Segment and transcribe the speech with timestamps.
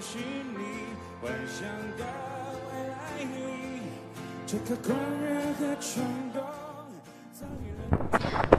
[0.00, 0.60] 是你，
[1.22, 1.66] 幻想
[1.96, 2.04] 的
[2.68, 3.82] 未来里，
[4.46, 6.02] 这颗狂热和冲
[6.32, 6.63] 动。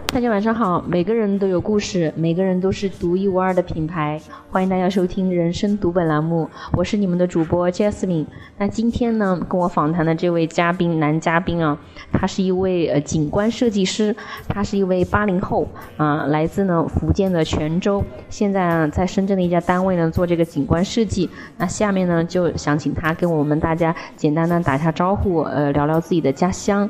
[0.08, 4.20] 大家晚上好，每个人都有故事，每个人都是独一无二的品牌。
[4.50, 8.26] 欢迎大家收听《人生读本》栏目，我是你们的主播 Jasmine。
[8.58, 11.78] 那今天呢，跟我访谈的这位嘉宾，男嘉宾啊，
[12.14, 14.16] 他是一位呃景观设计师，
[14.48, 15.68] 他是一位八零后
[15.98, 21.30] 啊，来自呢福建的泉州，现在啊在深圳的一家单位呢做这个景观设计。
[21.58, 26.90] 那下面呢，就想请他跟我们大家简单的打下招呼，呃，聊聊自己的家乡。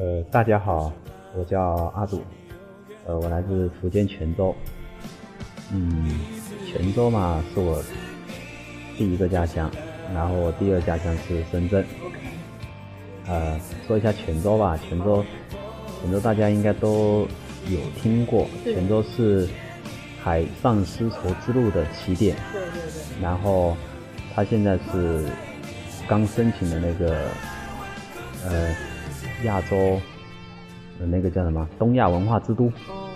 [0.00, 0.90] 呃，大家好，
[1.36, 1.60] 我叫
[1.94, 2.22] 阿祖，
[3.04, 4.56] 呃，我来自福建泉州。
[5.70, 6.08] 嗯，
[6.66, 7.84] 泉州嘛是我
[8.96, 9.70] 第一个家乡，
[10.14, 11.84] 然后我第二家乡是深圳。
[13.26, 15.22] 呃，说一下泉州吧，泉州，
[16.00, 17.28] 泉州大家应该都
[17.68, 19.46] 有听过，泉州是
[20.22, 22.38] 海上丝绸之路的起点。
[22.54, 23.22] 对对对。
[23.22, 23.76] 然后，
[24.34, 25.26] 它现在是
[26.08, 27.14] 刚申请的那个，
[28.48, 28.74] 呃。
[29.44, 30.00] 亚洲
[30.98, 31.68] 的那个叫什么？
[31.78, 32.66] 东亚文化之都。
[32.88, 33.08] 哦。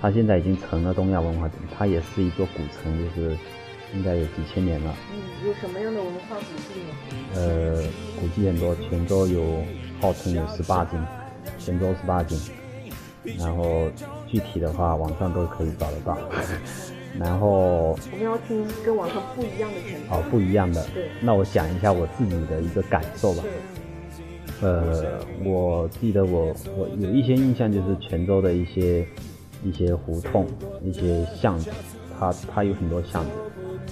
[0.00, 3.36] 它现在已经成了东亚文化之都，它也是一座古城，就是
[3.94, 4.94] 应该有几千年了。
[5.12, 6.92] 嗯，有什么样的文化古迹呢？
[7.34, 7.82] 呃，
[8.20, 9.62] 古迹很多，泉州有
[10.00, 11.00] 号称有十八景，
[11.58, 12.38] 泉州十八景。
[13.38, 13.88] 然后
[14.26, 16.18] 具体的话，网上都可以找得到。
[17.20, 20.06] 然后我们要听跟网上不一样的泉州。
[20.10, 20.84] 哦，不一样的。
[20.92, 21.08] 对。
[21.20, 23.44] 那我讲一下我自己的一个感受吧。
[24.62, 29.04] 呃，我记得我我有一些印象，就是泉州的一些
[29.64, 30.46] 一些胡同、
[30.84, 31.68] 一些巷子，
[32.18, 33.30] 它它有很多巷子，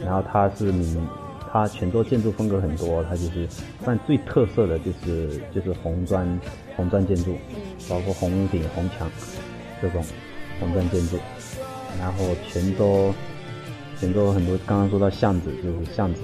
[0.05, 1.07] 然后它是名，
[1.53, 3.49] 它泉州建筑风格很多，它就是，
[3.85, 6.41] 但最特色的就是就是红砖
[6.77, 7.35] 红砖建筑，
[7.89, 9.11] 包括红顶、红墙
[9.83, 10.03] 这种
[10.61, 11.19] 红砖建筑，
[11.99, 13.13] 然后泉州。
[14.01, 16.23] 泉州很多，刚刚说到巷子，就是巷子，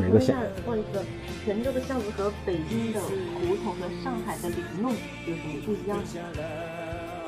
[0.00, 0.36] 每个巷。
[0.64, 1.00] 不好意思，
[1.44, 5.98] 泉州的巷子和北京的胡同和上海的里弄有什么不一样？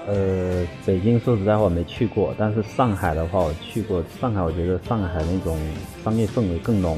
[0.06, 4.00] 呃，北京说实在话没去过，但是上海的话我去过。
[4.20, 5.58] 上海我觉得上海那种
[6.04, 6.96] 商业氛围更浓。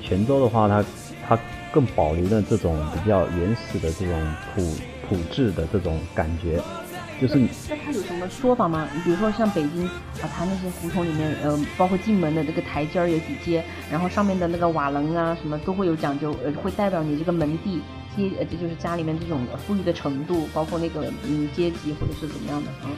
[0.00, 0.82] 泉州的话，它
[1.28, 1.38] 它
[1.70, 4.62] 更保留了这种比较原始的这种土
[5.06, 6.58] 土质的这种感觉。
[7.22, 7.38] 就是
[7.70, 8.88] 那它有什么说法吗？
[9.04, 17.76] 比如说像北京啊，它那些胡同里面，呃，包括进门的这个台阶儿有几阶，然后上面的那个瓦楞啊，什么都会有讲究，呃，会代表你这个门第
[18.16, 22.90] 阶，呃，这就是家里面这种富裕的程度，包括那个嗯阶级或者是怎么样的啊。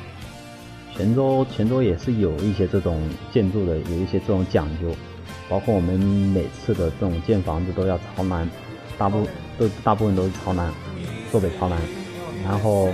[0.96, 4.90] 泉州，泉州也是有一些这种建筑的，有一些这种讲究，
[5.50, 8.48] 包括我们每次的这种建房子都要朝南，
[8.96, 9.26] 大部
[9.58, 10.72] 都大部分都是朝南，
[11.30, 11.78] 坐北朝南，
[12.42, 12.88] 然后。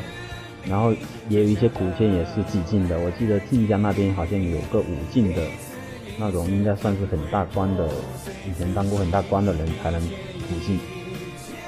[0.71, 0.93] 然后
[1.29, 5.43] 也有一些古建也是几进的，我记得晋江那边好像有个五进的，
[6.17, 7.89] 那种应该算是很大官的，
[8.49, 10.79] 以前当过很大官的人才能五进。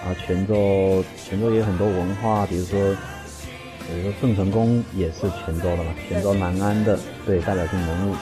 [0.04, 2.78] 啊，泉州泉州也有很多文化，比如说，
[3.86, 8.14] 比如说郑成功也是泉州的嘛，泉州南安的，对，代表性人物。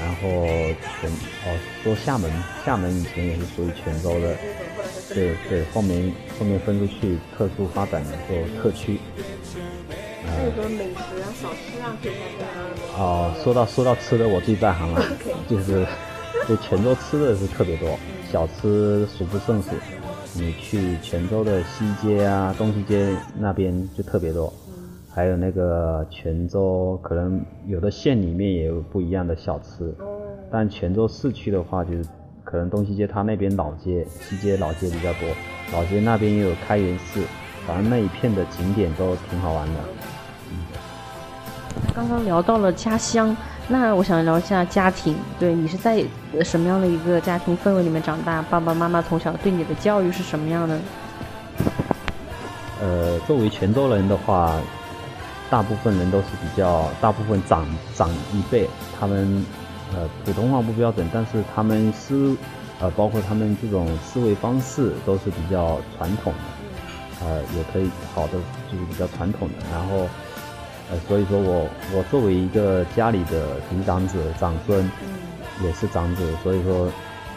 [0.00, 0.46] 然后
[1.00, 1.10] 泉
[1.46, 2.30] 哦，说厦门，
[2.64, 4.36] 厦门以前也是属于泉州的，
[5.14, 8.98] 对对，后面后面分出去特殊发展的做特区。
[10.44, 12.48] 有什么美食啊、小吃啊可以讲
[12.96, 15.02] 讲哦，说到说到吃的，我最在行了，
[15.48, 15.86] 就是，
[16.48, 17.98] 就泉州吃的是特别多，
[18.30, 19.70] 小吃数不胜数。
[20.36, 24.52] 你去泉州的西街啊、东西街那边就特别多，
[25.14, 29.94] 还有那个泉州，可能有的县里面也有不一样的小吃。
[30.50, 32.04] 但泉州市区的话，就是
[32.42, 35.28] 可能东西街它那边老街、西街老街比较多，
[35.72, 37.22] 老街那边也有开元寺，
[37.66, 39.80] 反正那一片的景点都挺好玩的。
[41.94, 43.36] 刚刚聊到了家乡，
[43.68, 45.16] 那我想聊一下家庭。
[45.38, 46.04] 对你是在
[46.42, 48.42] 什么样的一个家庭氛围里面长大？
[48.42, 50.78] 爸爸妈妈从小对你的教育是什么样的？
[52.80, 54.56] 呃，作为泉州人的话，
[55.48, 58.68] 大部分人都是比较，大部分长长一辈，
[58.98, 59.44] 他们
[59.94, 62.36] 呃普通话不标准，但是他们思
[62.80, 68.32] 呃包括他们这种思维方式都是比较传统的，呃也可以好的
[68.70, 70.08] 就是比较传统的，然后。
[70.90, 71.66] 呃，所以说我
[71.96, 74.86] 我作为一个家里的嫡长子、长孙，
[75.62, 76.90] 也是长子，所以说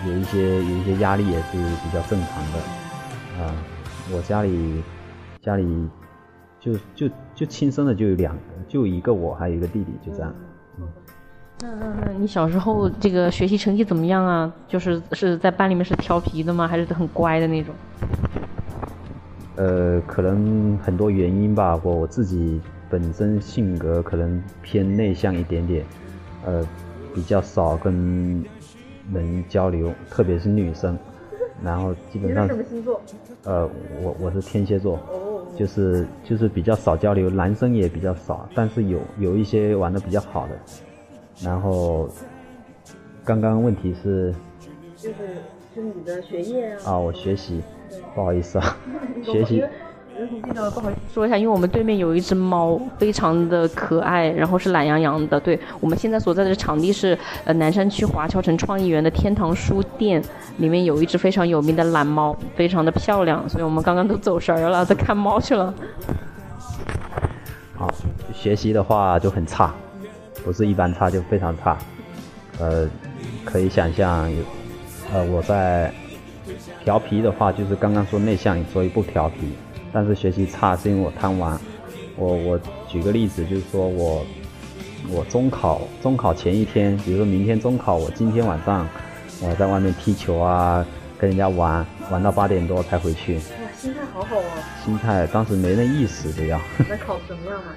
[0.05, 2.59] 有一些有一些压力也是比较正常的。
[3.41, 3.55] 啊，
[4.13, 4.83] 我家里
[5.41, 5.87] 家里
[6.59, 10.35] 就就就亲生的就有两个，就一个我，还有一个弟弟，就这样。
[10.79, 10.87] 嗯。
[11.61, 14.53] 那那那你小时候这个学习成绩怎么样啊？
[14.67, 16.67] 就是是在班里面是调皮的吗？
[16.67, 17.73] 还是很乖的那种？
[19.55, 22.59] 呃，可能很多原因吧，我我自己。
[22.89, 25.85] 本身性格可能偏内向一点点，
[26.45, 26.65] 呃，
[27.13, 28.43] 比较少跟
[29.13, 30.97] 人交流，特别是女生。
[31.63, 33.01] 然后基本上什么星座？
[33.43, 33.67] 呃，
[34.03, 40.53] 我我是天蝎座，哦，就是就是比较少交流，男生也比较少，但是有有一些玩的比较好的。
[41.41, 42.07] 然后
[43.23, 44.31] 刚刚问题是
[44.95, 45.15] 就是
[45.75, 46.91] 就是你的学业啊。
[46.91, 47.63] 啊，我学习，
[48.13, 48.77] 不好意思啊，
[49.23, 49.63] 学习。
[50.71, 55.39] 不好意思说一下，因为我们对面有一只猫，非常的可爱，然后是懒洋洋的。
[55.39, 60.21] 对我们现在所在的场地是呃南山区华侨城创意园的天堂书店，
[60.57, 65.71] 里面有一只非常有名的蓝猫，非常的漂亮，所以我们刚刚都走神儿了，在看猫去了。
[67.75, 67.93] 好，
[68.33, 69.71] 学习的话就很差，
[70.43, 71.77] 不是一般差，就非常差。
[72.59, 72.89] 呃，
[73.45, 74.27] 可以想象，
[75.13, 75.93] 呃，我在
[76.83, 79.53] 调皮的话，就是刚刚说内向，所以不调皮。
[79.97, 81.59] 但是学习差是因为我贪玩。
[82.17, 84.23] 我我举个例子，就是说我
[85.09, 88.87] 我中考中考前一天，比如说明天中考，我今天晚上
[89.41, 90.85] 我在外面踢球啊，
[91.17, 93.37] 跟人家玩玩到八点多才回去。
[93.37, 93.41] 哇，
[93.75, 94.43] 心态好好哦。
[94.85, 96.61] 心态当时没那意思，这样。
[96.87, 97.73] 那考什么样啊？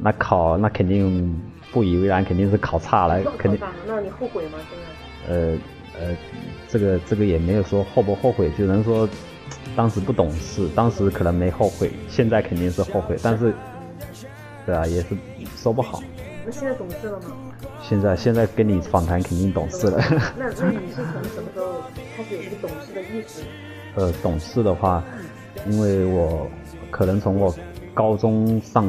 [0.00, 1.40] 那考那肯定
[1.70, 3.60] 不以为然，肯定是考差了，肯定。
[3.86, 4.58] 那你后悔吗？
[4.68, 5.32] 现在？
[5.32, 5.58] 呃
[6.00, 6.16] 呃，
[6.68, 9.08] 这个这个也没有说后不后悔，只能说。
[9.76, 13.16] 当时不懂事，当时可能没后悔，现在肯定是后悔。
[13.22, 13.54] 但是，
[14.66, 15.16] 对啊，也是
[15.56, 16.02] 说不好。
[16.44, 17.28] 那现在懂事了吗？
[17.82, 19.98] 现在现在跟你访谈肯定懂事了。
[20.38, 21.82] 那那你是从什么时候
[22.16, 23.42] 开始有这个懂事的意识？
[23.96, 25.02] 呃，懂事的话，
[25.68, 26.46] 因为我
[26.90, 27.54] 可能从我
[27.92, 28.86] 高中上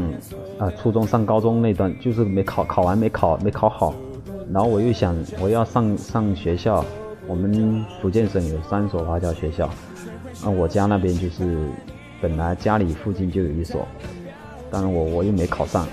[0.59, 3.93] 啊，初中上高中那段，就是没考考完没考没考好，
[4.51, 6.85] 然后我又想我要上上学校，
[7.27, 9.69] 我们福建省有三所华侨学校。
[10.43, 11.69] 那我家那边就是
[12.19, 13.87] 本来家里附近就有一所，
[14.71, 15.87] 当然我我又没考上，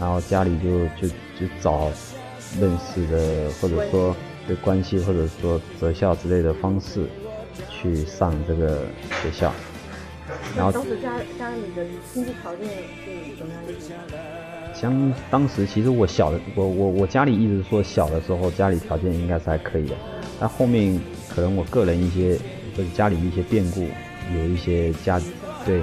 [0.00, 1.06] 然后家里就就
[1.38, 1.90] 就找
[2.58, 4.16] 认识的或者说
[4.48, 7.06] 的关系或者说择校之类的方式
[7.68, 8.86] 去上这个
[9.22, 9.52] 学校。
[10.56, 12.66] 然后当时家家里的经济条件
[13.04, 13.62] 是怎么样
[14.10, 14.74] 的？
[14.74, 19.94] 像当时其实我小的我我我家里一直说小的时候家里条件应该是还可以的，
[20.40, 20.98] 但后面
[21.28, 22.38] 可能我个人一些。
[22.76, 23.88] 就是家里一些变故，
[24.34, 25.20] 有一些家
[25.64, 25.80] 对，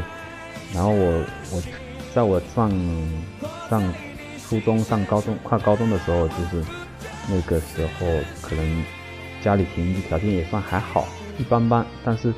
[0.74, 1.64] 然后我我
[2.14, 2.70] 在我上
[3.70, 3.82] 上
[4.44, 6.62] 初中、上高中、快高中的时候，就是
[7.30, 8.06] 那个时候
[8.42, 8.84] 可能
[9.42, 11.08] 家里经济条件也算还好，
[11.38, 11.86] 一般般。
[12.04, 12.34] 但是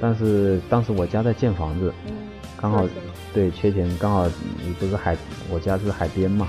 [0.00, 1.94] 但是当时我家在建房子，
[2.56, 2.84] 刚好
[3.32, 5.16] 对缺钱，刚好你不是海，
[5.48, 6.48] 我家是海边嘛，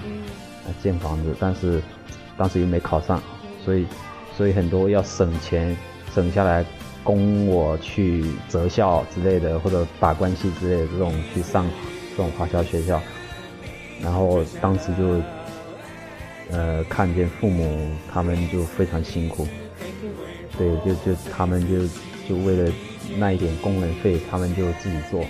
[0.82, 1.80] 建房子，但是
[2.36, 3.22] 当时又没考上，
[3.64, 3.86] 所以
[4.36, 5.78] 所以很多要省钱
[6.12, 6.66] 省下来。
[7.04, 11.70] 供我去择校之类的，或者打关系之类的这种去上
[12.12, 13.02] 这种华侨学校，
[14.02, 15.22] 然后当时就
[16.50, 19.48] 呃看见父母他们就非常辛苦，
[20.58, 21.88] 对，就就他们就
[22.28, 22.72] 就为了
[23.18, 25.24] 那一点工人费，他们就自己做，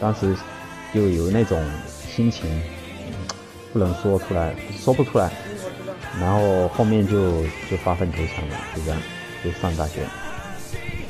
[0.00, 0.34] 当时
[0.94, 1.62] 就有那种
[2.08, 2.48] 心情
[3.72, 5.30] 不能说出来，说不出来，
[6.18, 8.98] 然后后面就就发愤图强了，就这样
[9.44, 10.00] 就上大学。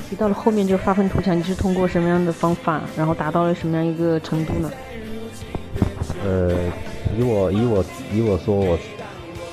[0.09, 4.71] 提到了后面就发愤图强，你是通过什么样的方法，然后达到了什么样一个程度呢？
[6.25, 6.53] 呃，
[7.19, 8.79] 以我以我以我说我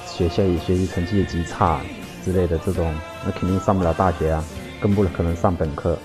[0.06, 1.80] 学校里学习成绩极差
[2.24, 2.94] 之类的这种，
[3.26, 4.44] 那肯定上不了大学啊，
[4.80, 5.98] 更不可能上本科。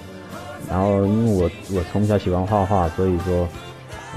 [0.66, 3.46] 然后因为我我从小喜欢画画，所以说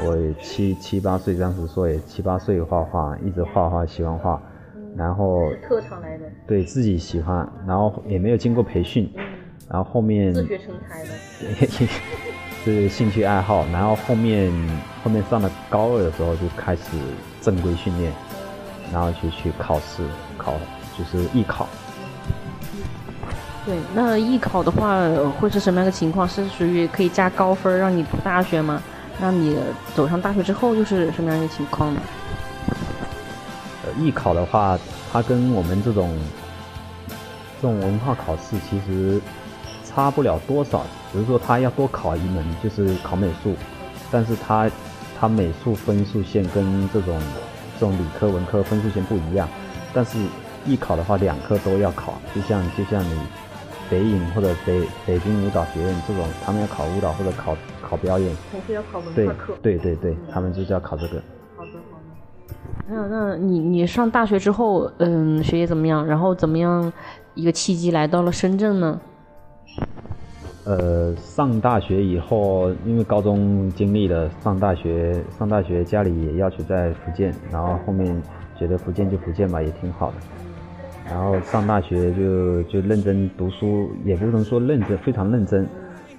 [0.03, 4.41] 我七七八岁当时说也七八岁画画，一直画画喜欢画，
[4.95, 9.09] 然后特长来的，对自己喜欢，然后也没有经过培训。
[9.71, 11.87] 然后后面自学成才的，
[12.65, 13.65] 是兴趣爱好。
[13.71, 14.51] 然后后面
[15.01, 16.81] 后面上了高二的时候就开始
[17.41, 18.11] 正规训练，
[18.91, 20.03] 然后就去考试，
[20.37, 20.55] 考
[20.97, 21.69] 就是艺考。
[23.65, 24.99] 对，那艺考的话
[25.39, 26.27] 会是什么样的情况？
[26.27, 28.83] 是属于可以加高分让你读大学吗？
[29.21, 29.57] 让你
[29.95, 32.01] 走上大学之后又是什么样的情况呢？
[33.85, 34.77] 呃，艺考的话，
[35.13, 36.13] 它跟我们这种
[37.61, 39.21] 这种文化考试其实。
[39.93, 43.53] 差不了多少，只是说他要多考一门，就是考美术，
[44.09, 44.71] 但是他
[45.19, 47.19] 他美术分数线跟这种
[47.77, 49.47] 这种理科文科分数线不一样，
[49.93, 50.17] 但是
[50.65, 53.19] 艺考的话两科都要考，就像就像你
[53.89, 61.21] 北影或者北北京舞蹈学院这种，他们要考舞蹈或者考考表演，同时要考文化课，对对对，他们就是要考这个。
[61.57, 62.03] 好的好的。
[62.87, 66.05] 那那你你上大学之后，嗯，学业怎么样？
[66.05, 66.91] 然后怎么样
[67.35, 68.99] 一个契机来到了深圳呢？
[70.71, 78.21] 呃，上大学以后，因为高中经历了上大学，上大学家里也要求在福建，然后后面
[78.57, 80.13] 觉得福建就福建吧，也挺好的。
[81.09, 85.67] 然后上大学就就认真读书，也不能说认真，非常认真，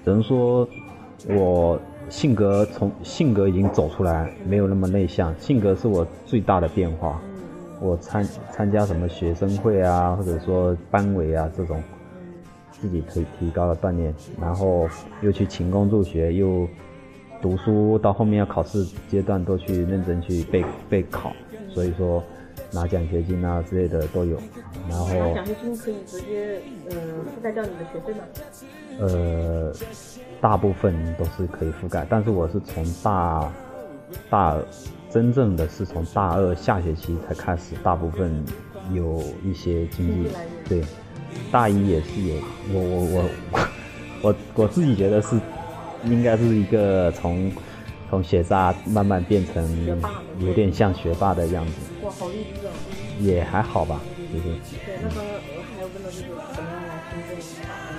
[0.05, 0.67] 只能说
[1.29, 1.79] 我
[2.09, 7.19] 性格从性格已经走出来，没有那么内向，性格是我最大的变化。
[7.81, 11.81] 我参参加什么学生会啊，或者说班委啊这种，
[12.83, 14.89] 自己可以提高了锻炼，然后
[15.21, 16.67] 又去勤工助学，又
[17.41, 21.31] 读书，到后面要考试阶段都去认真去备备考，
[21.69, 22.21] 所以说
[22.73, 24.37] 拿奖学金啊之类的都有。
[24.89, 26.59] 然后奖学金可以直接
[26.89, 28.25] 呃覆盖掉你的学费吗？
[28.99, 29.73] 呃，
[30.41, 33.49] 大部分都是可以覆盖，但是我是从大
[34.29, 34.59] 大
[35.09, 38.43] 真正的是从大二下学期才开始，大部分
[38.91, 40.29] 有一些经济，
[40.67, 40.83] 对，
[41.51, 42.35] 大一也是有，
[42.73, 43.59] 我我我我
[44.21, 45.39] 我 我自己觉得是
[46.05, 47.51] 应该是一个从
[48.09, 49.63] 从学渣慢慢变成
[50.39, 51.73] 有点像学霸的样子。
[52.03, 52.71] 哇，好励志哦！
[53.19, 53.99] 也还好吧，
[54.31, 54.45] 就是。
[54.85, 56.21] 对，那刚刚我还有就是
[56.55, 57.21] 怎么样来深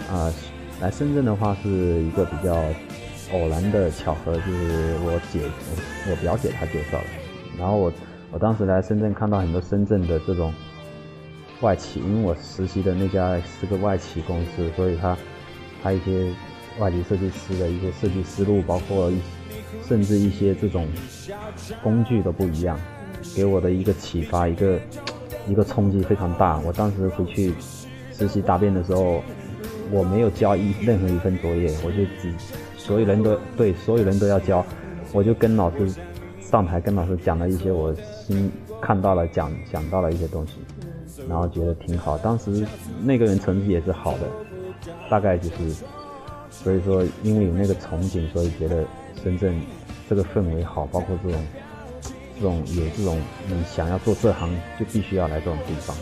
[0.09, 0.17] 圳？
[0.17, 0.33] 啊，
[0.81, 1.69] 来深圳的话是
[2.03, 2.63] 一个比较。
[3.33, 7.05] 偶然的巧合就是我姐，我我表姐她介绍的。
[7.59, 7.93] 然后我
[8.31, 10.53] 我当时来深圳看到很多深圳的这种
[11.61, 15.17] 外企，因为我实习的那家是个外企公司，所以他
[15.83, 16.31] 他一些
[16.79, 19.19] 外籍设计师的一些设计思路，包括一
[19.87, 20.87] 甚至一些这种
[21.83, 22.79] 工具都不一样，
[23.35, 24.79] 给我的一个启发，一个
[25.49, 26.59] 一个冲击非常大。
[26.61, 27.55] 我当时回去
[28.13, 29.23] 实习答辩的时候，
[29.91, 32.35] 我没有交一任何一份作业，我就只。
[32.77, 34.65] 所有人都对，所有人都要交，
[35.13, 35.89] 我就跟老师
[36.41, 38.53] 上台跟老师讲了一些我心
[38.85, 40.53] 看到了讲讲到了一些东西，
[41.27, 42.19] 然后觉得挺好。
[42.19, 42.67] 当时
[43.03, 44.29] 那个人成绩也是好的，
[45.09, 45.85] 大概就是，
[46.51, 48.85] 所以说因为有那个憧憬，所以觉得
[49.23, 49.59] 深圳
[50.07, 51.41] 这个氛围好，包括这种
[52.37, 55.97] 这种有这种你想要做这行就必须要来这种地方。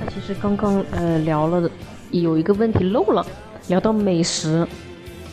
[0.00, 1.70] 那其实刚刚呃聊了
[2.10, 3.24] 有一个问题漏了。
[3.68, 4.64] 聊到美食，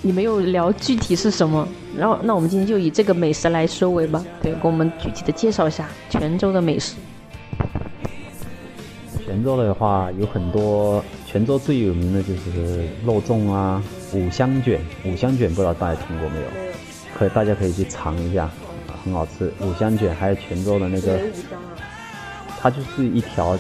[0.05, 1.65] 你没有聊具体是什么，
[1.97, 4.21] 然后那我们今天就以这个美食来收尾吧。
[4.41, 6.95] 对，给我们具体的介绍一下泉州的美食。
[9.25, 13.81] 泉州的话有很多，泉州最有名的就是肉粽啊，
[14.11, 14.77] 五香卷。
[15.05, 16.47] 五香卷不知道大家听过没有？
[17.17, 18.51] 可以，大家可以去尝一下，
[19.01, 19.53] 很好吃。
[19.61, 21.17] 五香卷还有泉州的那个，
[22.59, 23.55] 它就是一条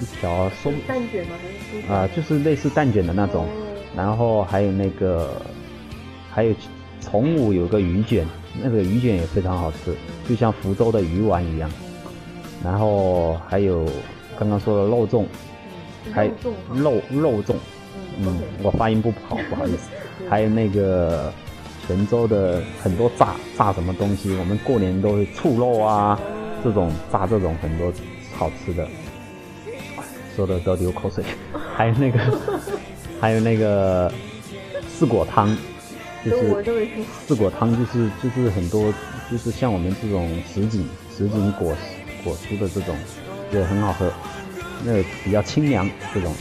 [0.00, 1.34] 一条松蛋卷吗？
[1.72, 3.48] 还是啊，就是类似蛋卷的那种。
[3.96, 5.30] 然后还有那个，
[6.30, 6.54] 还有
[7.00, 8.26] 崇武有个鱼卷，
[8.62, 9.94] 那个鱼卷也非常好吃，
[10.28, 11.70] 就像福州的鱼丸一样。
[12.62, 13.84] 然后还有
[14.38, 15.24] 刚刚说的肉粽，
[16.12, 16.26] 还
[16.74, 17.54] 肉肉粽，
[18.18, 19.90] 嗯，我发音不好，不好意思。
[20.28, 21.32] 还有那个
[21.86, 26.20] 泉州的很多炸炸什么东西，我们过年都会醋肉啊，
[26.62, 27.92] 这种炸这种很多
[28.36, 28.86] 好吃的，
[30.36, 31.24] 说的都流口水。
[31.74, 32.20] 还有那个。
[33.20, 34.10] 还有那个
[34.88, 35.54] 四果汤，
[36.24, 36.38] 就是
[37.26, 38.92] 四果汤，就是就是很多，
[39.30, 41.76] 就是像我们这种什锦什锦果
[42.24, 42.96] 果蔬的这种，
[43.52, 44.10] 也很好喝，
[44.84, 46.32] 那个比较清凉这种。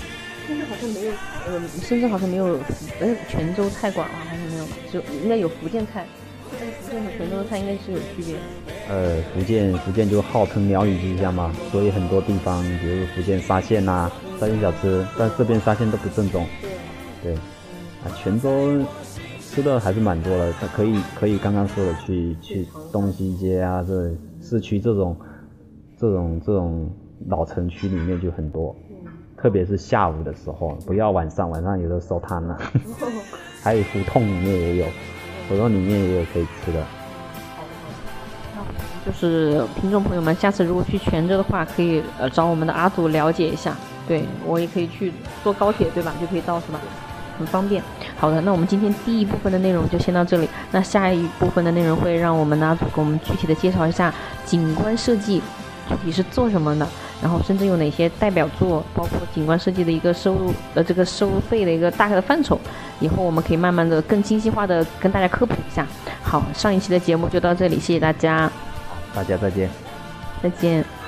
[0.48, 1.14] 深圳好像没有，
[1.50, 2.46] 呃，深圳好像没有，
[3.00, 4.72] 呃，泉州菜馆啊，好像没有吧？
[4.92, 6.06] 就应该有福建菜，
[6.60, 8.36] 但是福建和泉州的菜应该是有区别。
[8.88, 16.48] 呃，福建福建就号称鸟语之乡嘛，所以很多地方，比如福建沙县呐，沙县小吃，但这边沙县都不正宗。
[17.22, 18.50] 对，啊，泉州
[19.40, 24.12] 吃的还是蛮多的，它可以可以刚刚说的去去东西街啊，这
[24.42, 25.18] 市区这种
[25.98, 26.90] 这种这种
[27.28, 28.76] 老城区里面就很多，
[29.36, 32.58] 特别是下午的时候，不要晚上，晚上有的收摊了，
[33.62, 34.86] 还有胡同里面也有，
[35.50, 36.84] 胡同里面也有可以吃的。
[39.06, 43.76] 就是听众朋友们，下次如果去泉州的话，可以呃找我们的阿祖了解一下，
[44.08, 45.12] 对我也可以去
[45.44, 46.80] 坐高铁对吧，就可以到是吧？
[47.40, 47.82] 很方便。
[48.18, 50.48] 好的，那我们今天第一部分的内容就先到这里。
[50.72, 54.14] 那下一部分的内容会让我们的阿祖给我们具体的介绍一下
[54.46, 55.42] 景观设计
[55.88, 56.88] 具体是做什么的，
[57.22, 62.60] 然后甚至有哪些代表作，包括景观设计的一个收入呃这个收费的一个大概的范畴。
[63.00, 65.88] 以后我们可以慢慢的更精细化的跟大家科普一下。
[66.22, 68.52] 好，上一期的节目就到这里，谢谢大家。
[69.16, 69.70] 大家再见。
[70.44, 70.99] 再见。